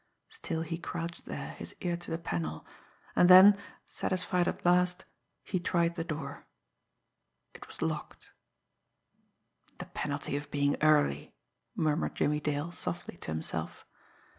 Still 0.29 0.63
he 0.63 0.79
crouched 0.79 1.25
there, 1.25 1.51
his 1.51 1.75
ear 1.79 1.95
to 1.95 2.09
the 2.09 2.17
panel 2.17 2.65
and 3.15 3.29
then, 3.29 3.55
satisfied 3.85 4.47
at 4.47 4.65
last, 4.65 5.05
he 5.43 5.59
tried 5.59 5.93
the 5.93 6.03
door. 6.03 6.47
It 7.53 7.67
was 7.67 7.83
locked. 7.83 8.31
"The 9.77 9.85
penalty 9.85 10.35
of 10.37 10.49
being 10.49 10.75
early!" 10.81 11.35
murmured 11.75 12.15
Jimmie 12.15 12.39
Dale 12.39 12.71
softly 12.71 13.15
to 13.17 13.27
himself. 13.29 13.85